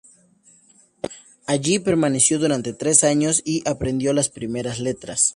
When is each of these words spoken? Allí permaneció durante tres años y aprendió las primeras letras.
Allí 1.45 1.77
permaneció 1.77 2.39
durante 2.39 2.73
tres 2.73 3.03
años 3.03 3.43
y 3.45 3.61
aprendió 3.69 4.13
las 4.13 4.29
primeras 4.29 4.79
letras. 4.79 5.29